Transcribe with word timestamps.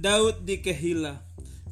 Daud 0.00 0.48
di 0.48 0.64
Kehila. 0.64 1.20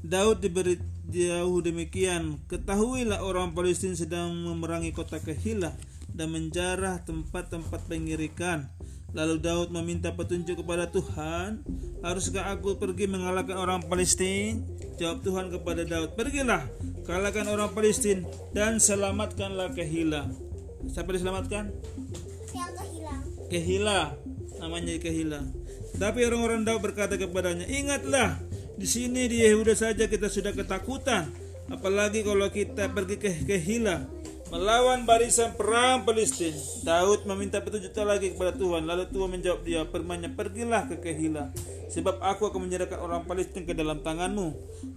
Daud 0.05 0.45
diberitahu 0.45 1.65
demikian, 1.65 2.37
ketahuilah 2.45 3.25
orang 3.25 3.57
Palestina 3.57 3.97
sedang 3.97 4.37
memerangi 4.45 4.93
kota 4.93 5.17
Kehila 5.17 5.73
dan 6.13 6.37
menjarah 6.37 7.01
tempat-tempat 7.09 7.89
pengirikan. 7.89 8.69
Lalu 9.17 9.41
Daud 9.41 9.73
meminta 9.73 10.13
petunjuk 10.13 10.61
kepada 10.61 10.93
Tuhan, 10.93 11.65
haruskah 12.05 12.53
aku 12.53 12.77
pergi 12.77 13.09
mengalahkan 13.09 13.57
orang 13.57 13.81
Palestina? 13.89 14.61
Jawab 15.01 15.25
Tuhan 15.25 15.49
kepada 15.49 15.89
Daud, 15.89 16.13
pergilah, 16.13 16.69
kalahkan 17.09 17.49
orang 17.49 17.73
Palestina 17.73 18.29
dan 18.53 18.77
selamatkanlah 18.77 19.73
Kehila. 19.73 20.29
Siapa 20.85 21.17
diselamatkan? 21.17 21.73
Yang 22.53 22.73
kehilang. 22.77 23.23
Kehila, 23.49 24.01
namanya 24.61 25.01
Kehila. 25.01 25.41
Tapi 25.97 26.29
orang-orang 26.29 26.69
Daud 26.69 26.85
berkata 26.85 27.17
kepadanya, 27.17 27.65
ingatlah, 27.65 28.37
di 28.77 28.87
sini 28.87 29.27
di 29.27 29.43
Yehuda 29.43 29.73
saja 29.73 30.07
kita 30.07 30.29
sudah 30.29 30.53
ketakutan, 30.53 31.33
apalagi 31.73 32.23
kalau 32.23 32.47
kita 32.53 32.93
pergi 32.93 33.17
ke 33.17 33.31
Kehila 33.49 34.19
melawan 34.49 35.05
barisan 35.05 35.53
perang 35.55 36.09
Palestina. 36.09 36.57
Daud 36.85 37.29
meminta 37.29 37.61
petunjuk 37.61 37.93
lagi 38.01 38.33
kepada 38.33 38.57
Tuhan. 38.57 38.89
Lalu 38.89 39.05
Tuhan 39.13 39.29
menjawab 39.29 39.61
dia, 39.65 39.85
firman 39.85 40.25
pergilah 40.33 40.89
ke 40.89 40.97
Kehila, 41.01 41.53
sebab 41.93 42.21
aku 42.21 42.49
akan 42.49 42.69
menyerahkan 42.69 43.01
orang 43.01 43.29
Palestina 43.29 43.69
ke 43.69 43.75
dalam 43.77 44.01
tanganmu. 44.01 44.49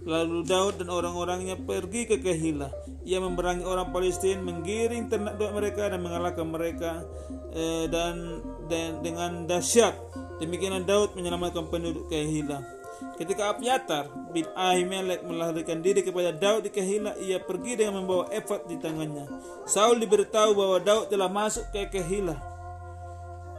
Lalu 0.08 0.38
Daud 0.48 0.80
dan 0.80 0.88
orang-orangnya 0.88 1.60
pergi 1.60 2.08
ke 2.08 2.16
Kehila. 2.20 2.72
Ia 3.04 3.20
memerangi 3.20 3.64
orang 3.66 3.92
Palestina, 3.92 4.40
menggiring 4.40 5.12
ternak 5.12 5.36
mereka 5.36 5.90
dan 5.92 6.00
mengalahkan 6.00 6.46
mereka 6.48 6.92
eh, 7.52 7.84
dan, 7.92 8.40
dan 8.72 9.04
dengan 9.04 9.44
dahsyat. 9.44 9.94
Demikianlah 10.42 10.82
Daud 10.82 11.14
menyelamatkan 11.14 11.70
penduduk 11.70 12.10
Kehila. 12.10 12.66
Ketika 13.14 13.54
Abiatar 13.54 14.10
bin 14.34 14.42
Ahimelek 14.58 15.22
melarikan 15.22 15.78
diri 15.78 16.02
kepada 16.02 16.34
Daud 16.34 16.66
di 16.66 16.70
Kehila, 16.74 17.14
ia 17.22 17.38
pergi 17.38 17.78
dengan 17.78 18.02
membawa 18.02 18.26
efod 18.34 18.66
di 18.66 18.74
tangannya. 18.82 19.30
Saul 19.70 20.02
diberitahu 20.02 20.58
bahwa 20.58 20.82
Daud 20.82 21.14
telah 21.14 21.30
masuk 21.30 21.62
ke 21.70 21.86
Kehila. 21.94 22.34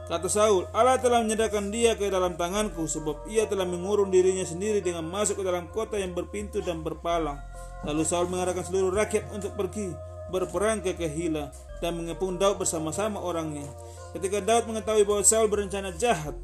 Kata 0.04 0.28
Saul, 0.28 0.68
Allah 0.76 1.00
telah 1.00 1.24
menyerahkan 1.24 1.72
dia 1.72 1.96
ke 1.96 2.12
dalam 2.12 2.36
tanganku 2.36 2.84
sebab 2.84 3.24
ia 3.24 3.48
telah 3.48 3.64
mengurung 3.64 4.12
dirinya 4.12 4.44
sendiri 4.44 4.84
dengan 4.84 5.08
masuk 5.08 5.40
ke 5.40 5.44
dalam 5.48 5.72
kota 5.72 5.96
yang 5.96 6.12
berpintu 6.12 6.60
dan 6.60 6.84
berpalang. 6.84 7.40
Lalu 7.88 8.04
Saul 8.04 8.28
mengarahkan 8.28 8.68
seluruh 8.68 8.92
rakyat 8.92 9.32
untuk 9.32 9.56
pergi 9.56 9.96
berperang 10.28 10.84
ke 10.84 10.92
Kehila 10.92 11.48
dan 11.80 11.96
mengepung 11.96 12.36
Daud 12.36 12.60
bersama-sama 12.60 13.20
orangnya. 13.20 13.64
Ketika 14.12 14.44
Daud 14.44 14.68
mengetahui 14.68 15.04
bahwa 15.08 15.24
Saul 15.24 15.48
berencana 15.48 15.92
jahat, 15.96 16.36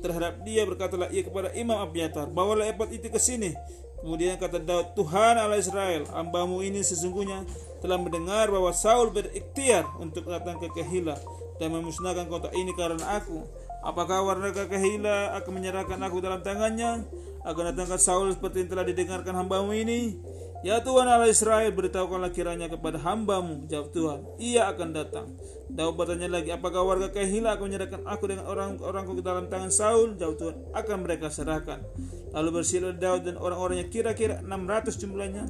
terhadap 0.00 0.44
dia 0.44 0.62
berkatalah 0.68 1.08
ia 1.12 1.24
kepada 1.24 1.52
Imam 1.56 1.80
Abiatar, 1.80 2.28
bawalah 2.28 2.68
epot 2.68 2.88
itu 2.92 3.08
ke 3.08 3.20
sini. 3.20 3.56
Kemudian 4.00 4.36
kata 4.36 4.60
Daud, 4.60 4.92
Tuhan 4.94 5.40
Allah 5.40 5.58
Israel, 5.58 6.04
hambamu 6.12 6.60
ini 6.60 6.84
sesungguhnya 6.84 7.42
telah 7.80 7.96
mendengar 7.96 8.52
bahwa 8.52 8.70
Saul 8.70 9.10
berikhtiar 9.10 9.88
untuk 9.98 10.28
datang 10.28 10.60
ke 10.60 10.68
Kehila 10.70 11.16
dan 11.56 11.72
memusnahkan 11.72 12.28
kota 12.28 12.52
ini 12.52 12.70
karena 12.76 13.18
aku. 13.18 13.42
Apakah 13.82 14.22
warga 14.22 14.68
Kehila 14.68 15.34
akan 15.40 15.52
menyerahkan 15.58 15.98
aku 16.02 16.20
dalam 16.20 16.44
tangannya? 16.44 17.08
Akan 17.46 17.72
datangkan 17.72 17.98
Saul 17.98 18.30
seperti 18.34 18.66
yang 18.66 18.70
telah 18.76 18.84
didengarkan 18.84 19.32
hambamu 19.32 19.72
ini? 19.72 20.18
Ya 20.64 20.80
Tuhan 20.80 21.04
Allah 21.04 21.28
Israel, 21.28 21.68
beritahukanlah 21.68 22.32
kiranya 22.32 22.72
kepada 22.72 22.96
hambamu, 22.96 23.68
jawab 23.68 23.92
Tuhan, 23.92 24.20
ia 24.40 24.64
akan 24.72 24.88
datang. 24.96 25.28
Daud 25.68 25.98
bertanya 25.98 26.32
lagi, 26.32 26.48
apakah 26.54 26.80
warga 26.80 27.12
Kehila 27.12 27.58
akan 27.58 27.68
menyerahkan 27.68 28.02
aku 28.08 28.24
dengan 28.30 28.48
orang-orangku 28.48 29.20
ke 29.20 29.22
dalam 29.26 29.50
tangan 29.52 29.68
Saul? 29.68 30.16
Jawab 30.16 30.36
Tuhan, 30.40 30.56
akan 30.72 30.96
mereka 31.04 31.28
serahkan. 31.28 31.84
Lalu 32.32 32.48
bersilah 32.62 32.96
Daud 32.96 33.28
dan 33.28 33.36
orang-orangnya 33.36 33.90
kira-kira 33.92 34.40
600 34.40 34.96
jumlahnya 34.96 35.44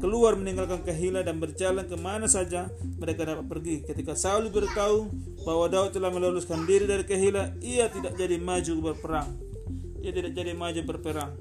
keluar 0.00 0.38
meninggalkan 0.38 0.80
Kehila 0.86 1.20
dan 1.20 1.36
berjalan 1.36 1.84
ke 1.84 1.96
mana 1.98 2.24
saja 2.24 2.72
mereka 2.96 3.28
dapat 3.28 3.44
pergi. 3.50 3.84
Ketika 3.84 4.16
Saul 4.16 4.48
beritahu 4.48 5.12
bahwa 5.44 5.68
Daud 5.68 5.92
telah 5.92 6.08
meluluskan 6.08 6.64
diri 6.64 6.88
dari 6.88 7.04
Kehila, 7.04 7.52
ia 7.60 7.92
tidak 7.92 8.16
jadi 8.16 8.40
maju 8.40 8.92
berperang. 8.92 9.28
Ia 10.00 10.12
tidak 10.14 10.32
jadi 10.32 10.52
maju 10.56 10.80
berperang. 10.86 11.32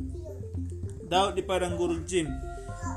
Daud 1.06 1.38
di 1.38 1.46
padang 1.46 1.78
gurun 1.78 2.02
Jim 2.10 2.55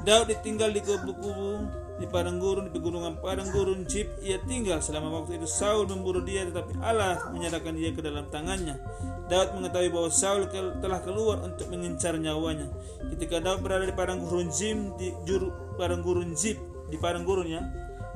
Daud 0.08 0.32
ditinggal 0.32 0.72
di 0.72 0.80
kubu-kubu 0.80 1.68
di 2.00 2.08
padang 2.08 2.40
gurun 2.40 2.70
di 2.70 2.72
pegunungan 2.72 3.20
padang 3.20 3.52
gurun 3.52 3.84
Jib 3.84 4.08
ia 4.24 4.40
tinggal 4.48 4.80
selama 4.80 5.12
waktu 5.20 5.36
itu. 5.36 5.44
Saul 5.44 5.84
memburu 5.84 6.24
dia 6.24 6.48
tetapi 6.48 6.80
Allah 6.80 7.28
menyerahkan 7.28 7.76
dia 7.76 7.92
ke 7.92 8.00
dalam 8.00 8.24
tangannya. 8.32 8.80
Daud 9.28 9.60
mengetahui 9.60 9.92
bahwa 9.92 10.08
Saul 10.08 10.48
telah 10.80 11.04
keluar 11.04 11.44
untuk 11.44 11.68
mengincar 11.68 12.16
nyawanya. 12.16 12.72
Ketika 13.12 13.44
Daud 13.44 13.60
berada 13.60 13.84
di 13.84 13.92
padang 13.92 14.24
gurun 14.24 14.48
Jim 14.48 14.96
di 14.96 15.12
juru 15.28 15.52
padang 15.76 16.00
gurun 16.00 16.32
Jib 16.32 16.56
di 16.88 16.96
padang 16.96 17.28
gurunnya 17.28 17.68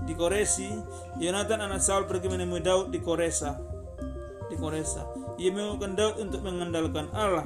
di 0.09 0.17
Koresi 0.17 0.73
Yonatan 1.21 1.61
anak 1.61 1.85
Saul 1.85 2.09
pergi 2.09 2.33
menemui 2.33 2.65
Daud 2.65 2.89
di 2.89 3.05
Koresa. 3.05 3.61
Di 4.49 4.57
Koresa. 4.57 5.05
Ia 5.37 5.53
menemukan 5.53 5.93
Daud 5.93 6.25
untuk 6.25 6.41
mengandalkan 6.41 7.13
Allah 7.13 7.45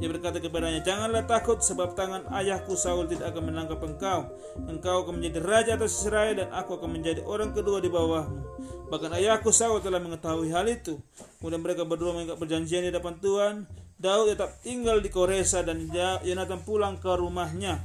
dia 0.00 0.08
berkata 0.08 0.40
kepadanya, 0.40 0.80
Janganlah 0.80 1.28
takut 1.28 1.60
sebab 1.60 1.92
tangan 1.92 2.24
ayahku 2.32 2.72
Saul 2.74 3.06
tidak 3.06 3.34
akan 3.36 3.52
menangkap 3.52 3.80
engkau. 3.84 4.32
Engkau 4.64 5.04
akan 5.04 5.20
menjadi 5.20 5.38
raja 5.44 5.70
atas 5.76 6.00
Israel 6.00 6.42
dan 6.42 6.48
aku 6.50 6.80
akan 6.80 6.90
menjadi 6.96 7.20
orang 7.28 7.52
kedua 7.52 7.78
di 7.78 7.92
bawahmu. 7.92 8.40
Bahkan 8.88 9.10
ayahku 9.20 9.52
Saul 9.52 9.84
telah 9.84 10.00
mengetahui 10.00 10.48
hal 10.50 10.66
itu. 10.68 10.96
Kemudian 11.40 11.60
mereka 11.60 11.84
berdua 11.84 12.16
mengikat 12.16 12.36
perjanjian 12.40 12.88
di 12.88 12.92
depan 12.92 13.20
Tuhan. 13.20 13.68
Daud 14.02 14.34
tetap 14.34 14.58
tinggal 14.66 14.98
di 14.98 15.14
Koresa 15.14 15.62
dan 15.62 15.78
Yonatan 16.26 16.66
pulang 16.66 16.98
ke 16.98 17.12
rumahnya. 17.12 17.78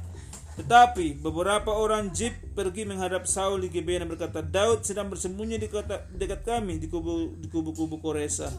Tetapi 0.58 1.22
beberapa 1.22 1.70
orang 1.70 2.10
Jib 2.10 2.34
pergi 2.58 2.82
menghadap 2.82 3.30
Saul 3.30 3.62
di 3.62 3.70
Gibeon 3.70 4.02
dan 4.02 4.10
berkata, 4.10 4.42
Daud 4.42 4.82
sedang 4.82 5.06
bersembunyi 5.06 5.54
di 5.54 5.70
dekat 6.18 6.42
kami 6.42 6.82
di 6.82 6.90
kubu 6.90 7.38
di 7.38 7.46
kubu-kubu 7.46 8.02
Koresa 8.02 8.50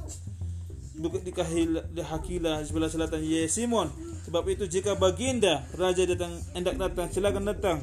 di 0.99 2.03
Hakila 2.03 2.59
sebelah 2.67 2.91
selatan. 2.91 3.23
Ye 3.23 3.47
Simon. 3.47 3.87
Sebab 4.27 4.43
itu 4.51 4.67
jika 4.67 4.99
baginda 4.99 5.63
raja 5.79 6.03
datang 6.03 6.35
hendak 6.51 6.75
datang 6.75 7.07
silakan 7.07 7.47
datang. 7.47 7.79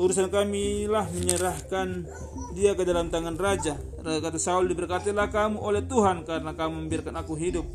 Urusan 0.00 0.32
kami 0.32 0.88
lah 0.88 1.04
menyerahkan 1.10 2.08
dia 2.56 2.72
ke 2.72 2.86
dalam 2.86 3.12
tangan 3.12 3.36
raja. 3.36 3.76
Kata 4.00 4.40
Saul 4.40 4.70
diberkatilah 4.72 5.28
kamu 5.28 5.60
oleh 5.60 5.84
Tuhan 5.84 6.24
karena 6.24 6.56
kamu 6.56 6.86
membiarkan 6.86 7.14
aku 7.20 7.36
hidup. 7.36 7.66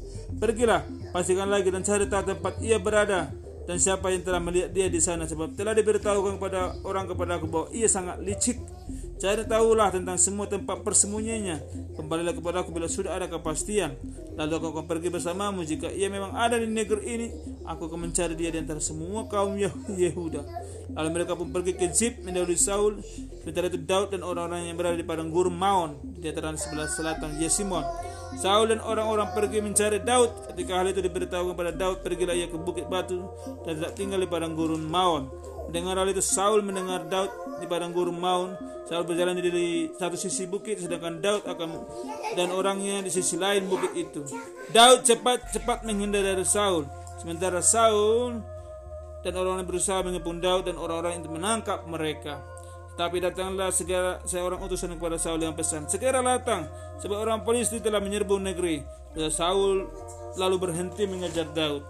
Pergilah 0.41 0.81
pastikan 1.13 1.51
lagi 1.51 1.69
dan 1.69 1.85
cari 1.85 2.09
tahu 2.09 2.33
tempat 2.33 2.57
ia 2.63 2.81
berada 2.81 3.29
dan 3.69 3.77
siapa 3.77 4.09
yang 4.09 4.25
telah 4.25 4.41
melihat 4.41 4.73
dia 4.73 4.89
di 4.89 4.97
sana. 4.97 5.29
Sebab 5.29 5.53
telah 5.53 5.77
diberitahukan 5.77 6.41
kepada 6.41 6.81
orang 6.87 7.05
kepada 7.05 7.37
aku 7.37 7.45
bahwa 7.45 7.67
ia 7.69 7.85
sangat 7.85 8.17
licik 8.23 8.57
Cari 9.17 9.49
tahulah 9.49 9.89
tentang 9.89 10.21
semua 10.21 10.45
tempat 10.45 10.85
persembunyiannya. 10.85 11.57
Kembalilah 11.97 12.37
kepada 12.37 12.61
aku 12.61 12.69
bila 12.69 12.85
sudah 12.85 13.17
ada 13.17 13.25
kepastian. 13.25 13.97
Lalu 14.37 14.53
aku 14.61 14.67
akan 14.77 14.85
pergi 14.85 15.09
bersamamu. 15.09 15.65
Jika 15.65 15.89
ia 15.89 16.05
memang 16.05 16.37
ada 16.37 16.61
di 16.61 16.69
negeri 16.69 17.01
ini, 17.01 17.27
aku 17.65 17.89
akan 17.89 18.05
mencari 18.05 18.37
dia 18.37 18.53
di 18.53 18.61
antara 18.61 18.77
semua 18.77 19.25
kaum 19.25 19.57
Yehuda. 19.57 20.45
Lalu 20.93 21.09
mereka 21.09 21.33
pun 21.33 21.49
pergi 21.49 21.73
ke 21.73 21.89
Zip 21.89 22.21
mendahului 22.21 22.61
Saul. 22.61 23.01
Sementara 23.41 23.73
itu 23.73 23.81
Daud 23.81 24.13
dan 24.13 24.21
orang-orang 24.21 24.69
yang 24.69 24.77
berada 24.77 24.93
di 24.93 25.05
padang 25.05 25.33
gurun 25.33 25.57
Maon 25.57 25.97
di 26.21 26.21
dataran 26.21 26.53
sebelah 26.53 26.85
selatan 26.85 27.41
Yesimon. 27.41 27.81
Saul 28.37 28.69
dan 28.69 28.77
orang-orang 28.85 29.33
pergi 29.33 29.65
mencari 29.65 29.97
Daud. 29.97 30.53
Ketika 30.53 30.77
hal 30.77 30.93
itu 30.93 31.01
diberitahukan 31.01 31.57
kepada 31.57 31.73
Daud, 31.73 32.05
pergilah 32.05 32.37
ia 32.37 32.45
ke 32.45 32.57
bukit 32.61 32.85
batu 32.85 33.25
dan 33.65 33.81
tidak 33.81 33.97
tinggal 33.97 34.21
di 34.21 34.29
padang 34.29 34.53
gurun 34.53 34.85
Maon. 34.85 35.33
Mendengar 35.67 35.97
hal 35.97 36.07
itu 36.13 36.21
Saul 36.21 36.61
mendengar 36.61 37.09
Daud 37.09 37.33
di 37.57 37.65
padang 37.65 37.89
gurun 37.89 38.13
Maun. 38.13 38.53
Saul 38.85 39.03
berjalan 39.09 39.41
di 39.41 39.89
satu 39.97 40.13
sisi 40.13 40.45
bukit 40.45 40.77
sedangkan 40.77 41.17
Daud 41.17 41.43
akan 41.49 41.69
dan 42.37 42.53
orangnya 42.53 43.01
di 43.01 43.09
sisi 43.09 43.41
lain 43.41 43.65
bukit 43.65 43.91
itu. 43.97 44.21
Daud 44.69 45.01
cepat-cepat 45.01 45.81
menghindar 45.83 46.21
dari 46.21 46.45
Saul. 46.45 46.85
Sementara 47.17 47.65
Saul 47.65 48.37
dan 49.25 49.33
orang-orang 49.33 49.65
berusaha 49.65 49.99
mengepung 50.05 50.37
Daud 50.37 50.69
dan 50.69 50.77
orang-orang 50.77 51.19
itu 51.19 51.27
menangkap 51.27 51.83
mereka. 51.89 52.39
Tapi 52.97 53.21
datanglah 53.21 53.69
segera 53.69 54.17
seorang 54.25 54.57
utusan 54.65 54.97
kepada 54.97 55.21
Saul 55.21 55.45
yang 55.45 55.53
pesan, 55.53 55.85
segera 55.85 56.17
datang, 56.25 56.65
sebab 56.97 57.13
orang 57.21 57.45
polisi 57.45 57.77
telah 57.77 58.01
menyerbu 58.01 58.41
negeri. 58.41 58.81
Dan 59.13 59.29
Saul 59.29 59.85
lalu 60.33 60.55
berhenti 60.57 61.05
mengejar 61.05 61.45
Daud 61.53 61.85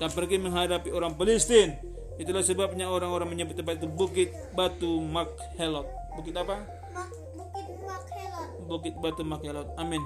dan 0.00 0.08
pergi 0.08 0.40
menghadapi 0.40 0.88
orang 0.88 1.16
Palestina 1.16 1.76
Itulah 2.18 2.42
sebabnya 2.42 2.90
orang-orang 2.90 3.30
menyebut 3.30 3.54
tempat 3.54 3.78
itu 3.78 3.86
Bukit 3.86 4.34
Batu 4.50 4.98
Makhelot. 5.06 5.86
Bukit 6.18 6.34
apa? 6.34 6.66
Bukit 7.38 7.66
Makhelot. 7.86 8.48
Bukit 8.66 8.94
Batu 8.98 9.22
Makhelot. 9.22 9.70
Amin. 9.78 10.02